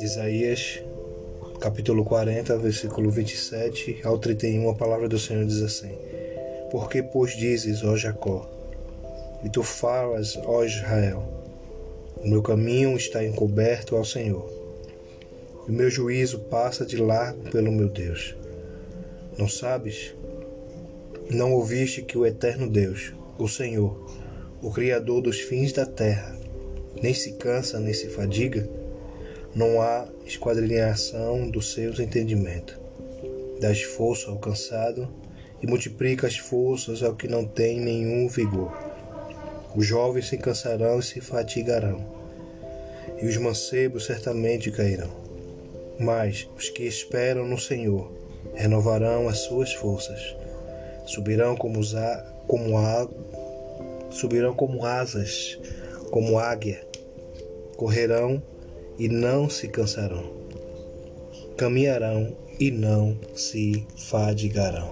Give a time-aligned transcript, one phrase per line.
[0.00, 0.82] Isaías,
[1.60, 5.92] capítulo 40, versículo 27 ao 31, a palavra do Senhor diz assim:
[6.70, 8.50] Porque, pois, dizes, ó Jacó,
[9.42, 11.22] e tu falas, ó Israel,
[12.16, 14.50] o meu caminho está encoberto ao Senhor,
[15.66, 18.36] e o meu juízo passa de largo pelo meu Deus.
[19.38, 20.14] Não sabes?
[21.30, 24.21] Não ouviste que o eterno Deus, o Senhor,
[24.62, 26.38] o Criador dos fins da terra,
[27.02, 28.68] nem se cansa nem se fadiga?
[29.56, 32.76] Não há esquadrinhação dos seus entendimentos.
[33.60, 35.08] Dá esforço ao cansado
[35.60, 38.72] e multiplica as forças ao que não tem nenhum vigor.
[39.74, 42.06] Os jovens se cansarão e se fatigarão,
[43.20, 45.10] e os mancebos certamente cairão.
[45.98, 48.12] Mas os que esperam no Senhor
[48.54, 50.36] renovarão as suas forças,
[51.04, 51.80] subirão como,
[52.46, 53.08] como a,
[54.12, 55.58] subirão como asas,
[56.10, 56.86] como águia,
[57.76, 58.42] correrão
[58.98, 60.30] e não se cansarão.
[61.56, 64.90] Caminharão e não se fadigarão.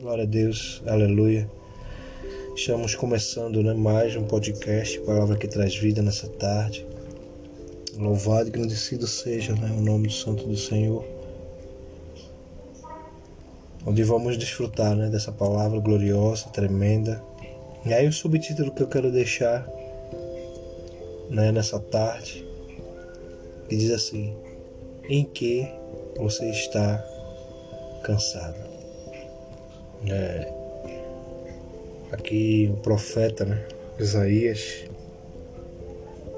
[0.00, 1.48] Glória a Deus, aleluia.
[2.54, 6.86] Estamos começando né, mais um podcast, palavra que traz vida nessa tarde.
[7.96, 11.04] Louvado e agradecido seja né, o nome do Santo do Senhor.
[13.86, 17.22] Onde vamos desfrutar né, dessa palavra gloriosa, tremenda.
[17.88, 19.66] E aí o subtítulo que eu quero deixar
[21.30, 22.46] né, nessa tarde
[23.66, 24.36] que diz assim:
[25.08, 25.66] Em que
[26.14, 27.02] você está
[28.02, 28.58] cansado?
[30.06, 30.52] É,
[32.12, 33.66] aqui o profeta, né,
[33.98, 34.84] Isaías,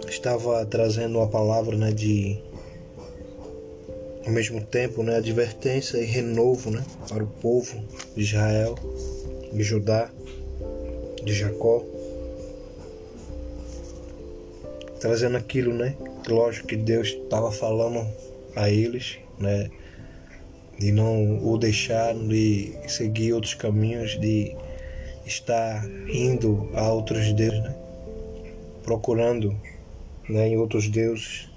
[0.09, 2.41] estava trazendo uma palavra né, de
[4.25, 7.83] ao mesmo tempo, né, advertência e renovo, né, para o povo
[8.15, 8.77] de Israel,
[9.53, 10.09] de Judá,
[11.25, 11.85] de Jacó,
[15.01, 15.97] trazendo aquilo, né,
[16.29, 18.07] lógico que Deus estava falando
[18.55, 19.71] a eles, né?
[20.79, 24.57] De não o deixar de seguir outros caminhos, de
[25.27, 27.75] estar indo a outros deuses, né?
[28.83, 29.55] procurando
[30.29, 31.49] né, em outros deuses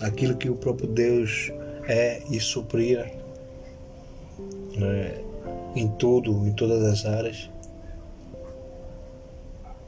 [0.00, 1.52] aquilo que o próprio Deus
[1.86, 3.12] é e supria
[4.76, 5.22] né,
[5.76, 7.50] em tudo, em todas as áreas.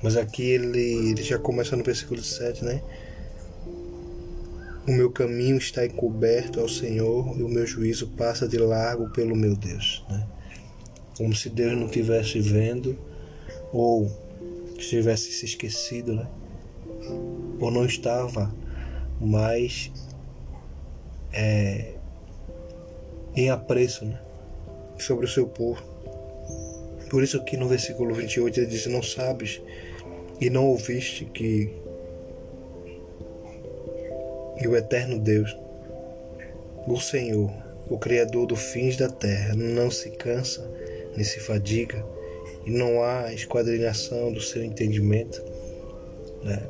[0.02, 2.82] Mas aqui ele, ele já começa no versículo 7, né?
[4.86, 9.36] O meu caminho está encoberto ao Senhor e o meu juízo passa de largo pelo
[9.36, 10.04] meu Deus.
[10.10, 10.26] Né?
[11.16, 12.98] Como se Deus não estivesse vendo
[13.72, 14.10] ou
[14.76, 16.26] estivesse se esquecido, né?
[17.60, 18.52] ou não estava
[19.20, 19.92] mais
[21.32, 21.94] é,
[23.36, 24.20] em apreço né?
[24.98, 25.80] sobre o seu povo.
[27.08, 29.60] Por isso aqui no versículo 28 ele diz, não sabes
[30.42, 31.70] e não ouviste que
[34.66, 35.56] o eterno Deus,
[36.84, 37.48] o Senhor,
[37.88, 40.68] o Criador dos fins da terra, não se cansa
[41.14, 42.04] nem se fadiga,
[42.66, 45.40] e não há esquadrilhação do seu entendimento.
[46.42, 46.60] Né?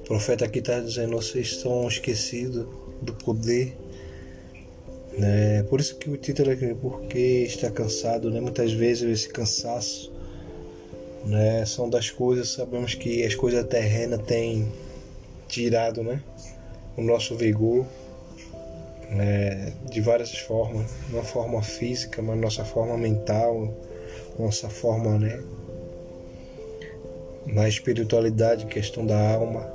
[0.00, 2.66] O profeta aqui está dizendo: vocês estão esquecidos
[3.00, 3.76] do poder.
[5.18, 5.64] Né?
[5.64, 8.30] Por isso que o título é porque está cansado.
[8.30, 8.40] Né?
[8.40, 10.11] Muitas vezes esse cansaço
[11.24, 11.64] né?
[11.64, 14.70] são das coisas, sabemos que as coisas terrenas têm
[15.48, 16.22] tirado, né?
[16.96, 17.86] o nosso vigor
[19.12, 23.72] né, de várias formas, uma forma física, mas nossa forma mental,
[24.38, 25.42] nossa forma né,
[27.46, 29.70] na espiritualidade, questão da alma,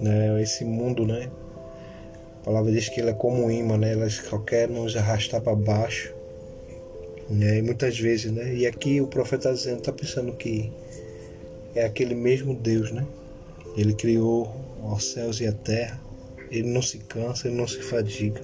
[0.00, 1.30] né, esse mundo, né,
[2.40, 4.06] a palavra diz que ele é como um imã, né, ela
[4.46, 6.14] quer nos arrastar para baixo,
[7.30, 10.70] né, e muitas vezes, né, e aqui o profeta está dizendo, está pensando que
[11.74, 13.06] é aquele mesmo Deus, né,
[13.76, 16.00] ele criou os céus e a terra,
[16.50, 18.42] ele não se cansa, ele não se fadiga.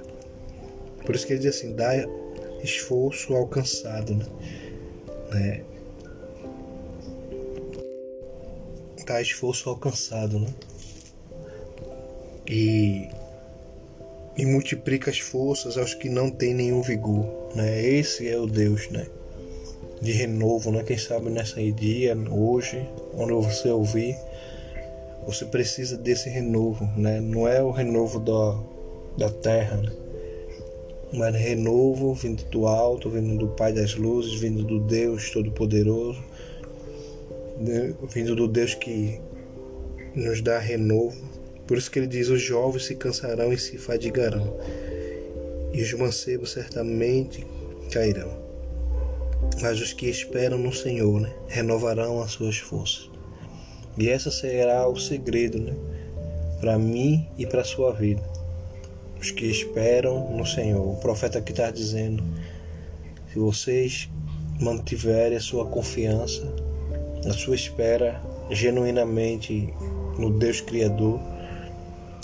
[1.05, 1.93] Por isso que ele diz assim: dá
[2.63, 4.27] esforço alcançado, né?
[5.31, 5.65] né?
[9.07, 10.49] Dá esforço alcançado, né?
[12.47, 13.09] E,
[14.39, 17.85] e multiplica as forças aos que não têm nenhum vigor, né?
[17.85, 19.07] Esse é o Deus, né?
[20.01, 20.83] De renovo, né?
[20.85, 24.17] Quem sabe nessa dia, hoje, onde você ouvir
[25.29, 27.21] você precisa desse renovo, né?
[27.21, 29.93] Não é o renovo da, da terra, né?
[31.13, 36.25] mas renovo vindo do alto, vindo do Pai das luzes, vindo do Deus Todo-Poderoso,
[37.59, 37.95] né?
[38.11, 39.21] vindo do Deus que
[40.15, 41.38] nos dá renovo.
[41.69, 44.57] Por isso que ele diz: os jovens se cansarão e se fadigarão,
[45.71, 47.47] e os mancebos certamente
[47.93, 48.49] cairão.
[49.61, 51.33] Mas os que esperam no Senhor né?
[51.47, 53.09] renovarão as suas forças
[53.97, 55.75] E essa será o segredo, né?
[56.59, 58.23] Para mim e para a sua vida.
[59.21, 60.85] Os que esperam no Senhor.
[60.85, 62.25] O profeta aqui está dizendo:
[63.33, 64.09] se vocês
[64.59, 66.51] mantiverem a sua confiança,
[67.29, 69.73] a sua espera genuinamente
[70.19, 71.21] no Deus Criador,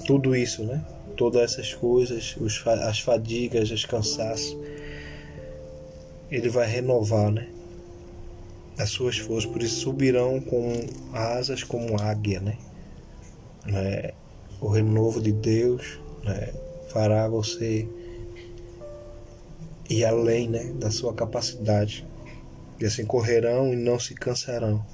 [0.06, 0.84] tudo isso, né?
[1.16, 2.36] Todas essas coisas,
[2.86, 4.56] as fadigas, os cansaços,
[6.30, 7.48] Ele vai renovar, né?
[8.78, 10.72] as suas forças, por isso subirão com
[11.12, 12.58] asas como águia, né?
[13.72, 14.14] É,
[14.60, 16.52] o renovo de Deus né,
[16.88, 17.88] fará você
[19.88, 22.06] ir além né, da sua capacidade.
[22.80, 24.84] E assim correrão e não se cansarão,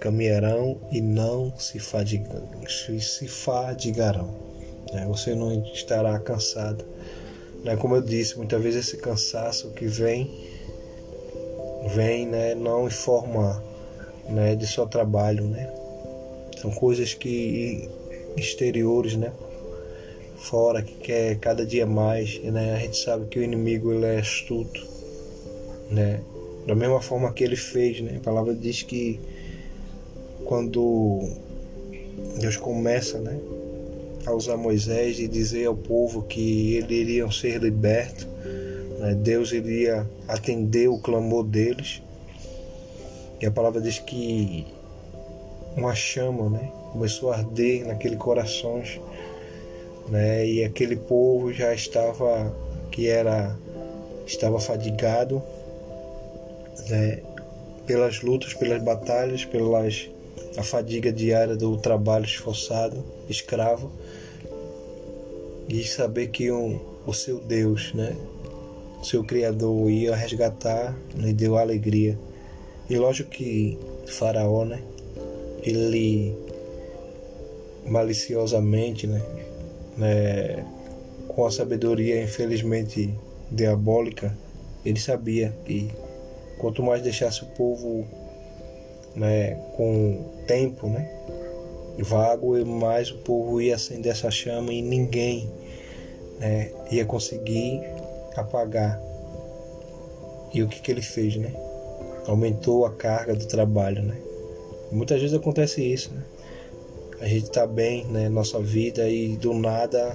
[0.00, 1.78] caminharão e não se.
[3.00, 4.46] Se fadigarão
[4.92, 5.04] né?
[5.06, 6.84] Você não estará cansado.
[7.64, 7.76] Né?
[7.76, 10.30] Como eu disse, muitas vezes esse cansaço que vem
[11.94, 15.72] vem né, não em né, de só trabalho, né?
[16.60, 17.88] São coisas que
[18.36, 19.32] exteriores, né?
[20.36, 22.74] Fora que quer cada dia mais, né?
[22.74, 24.84] A gente sabe que o inimigo ele é astuto,
[25.90, 26.20] né?
[26.66, 28.16] Da mesma forma que ele fez, né?
[28.16, 29.20] A palavra diz que
[30.46, 31.20] quando
[32.40, 33.38] Deus começa, né,
[34.24, 38.26] a usar Moisés e dizer ao povo que eles iriam ser libertos,
[38.98, 39.14] né?
[39.14, 42.02] Deus iria atender o clamor deles.
[43.40, 44.66] E a palavra diz que
[45.76, 46.72] uma chama né?
[46.92, 49.00] começou a arder naquele corações.
[50.08, 50.46] Né?
[50.46, 52.54] E aquele povo já estava
[52.90, 53.56] que era
[54.26, 55.42] estava fadigado
[56.88, 57.20] né?
[57.86, 60.08] pelas lutas, pelas batalhas, pelas
[60.56, 63.90] a fadiga diária do trabalho esforçado, escravo,
[65.68, 68.16] e saber que um, o seu Deus, né,
[69.02, 72.18] seu Criador ia resgatar, lhe deu alegria.
[72.90, 74.82] E lógico que Faraó, né?
[75.62, 76.34] Ele
[77.86, 79.22] maliciosamente, né?
[79.96, 80.66] né
[81.28, 83.12] com a sabedoria infelizmente
[83.50, 84.36] diabólica,
[84.84, 85.90] ele sabia que
[86.58, 88.06] quanto mais deixasse o povo
[89.16, 91.10] né, com tempo, né,
[91.98, 95.50] vago, mais o povo ia acender essa chama e ninguém
[96.38, 97.80] né, ia conseguir
[98.36, 99.00] apagar.
[100.52, 101.52] E o que, que ele fez, né?
[102.26, 104.16] Aumentou a carga do trabalho, né?
[104.90, 106.22] muitas vezes acontece isso, né?
[107.20, 110.14] A gente tá bem, né, nossa vida e do nada,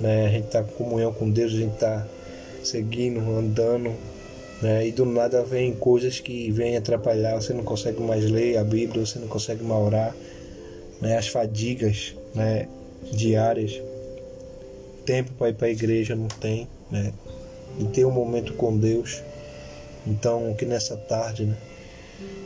[0.00, 2.06] né, a gente tá em comunhão com Deus, a gente tá
[2.64, 3.92] seguindo, andando,
[4.60, 4.86] né?
[4.86, 9.04] E do nada vem coisas que vêm atrapalhar, você não consegue mais ler a Bíblia,
[9.04, 10.14] você não consegue mais orar,
[11.00, 11.16] né?
[11.16, 12.68] As fadigas, né,
[13.12, 13.80] diárias.
[15.06, 17.12] Tempo para ir para a igreja não tem, né?
[17.78, 19.22] E ter um momento com Deus.
[20.06, 21.56] Então, que nessa tarde, né,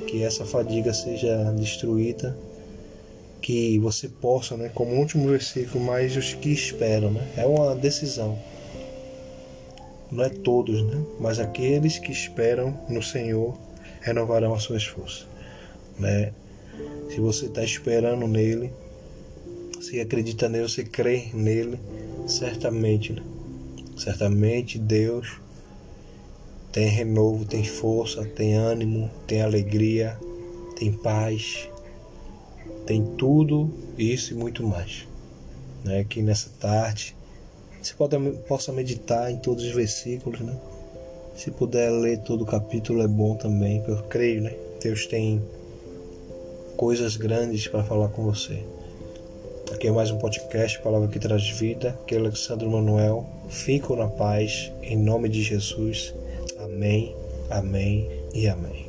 [0.07, 2.37] que essa fadiga seja destruída,
[3.41, 7.27] que você possa, né, como último versículo, mais os que esperam, né?
[7.37, 8.39] É uma decisão.
[10.11, 11.05] Não é todos, né?
[11.19, 13.57] Mas aqueles que esperam no Senhor
[14.01, 15.27] renovarão as suas forças,
[15.99, 16.33] né?
[17.09, 18.73] Se você está esperando nele,
[19.81, 21.79] se acredita nele, você crê nele,
[22.27, 23.23] certamente, né?
[23.97, 25.41] Certamente Deus
[26.73, 30.19] tem renovo, tem força, tem ânimo, tem alegria,
[30.77, 31.69] tem paz,
[32.85, 35.07] tem tudo isso e muito mais.
[35.85, 36.03] Né?
[36.03, 37.15] Que nessa tarde
[37.85, 38.17] você pode,
[38.49, 40.57] possa meditar em todos os versículos, né?
[41.37, 44.55] Se puder ler todo o capítulo é bom também, eu creio, né?
[44.81, 45.43] Deus tem
[46.77, 48.63] coisas grandes para falar com você.
[49.73, 53.27] Aqui é mais um podcast, Palavra que Traz Vida, que é Alexandre Manuel.
[53.49, 56.15] Fico na paz, em nome de Jesus.
[56.59, 57.15] Amém,
[57.51, 58.84] amém e amém.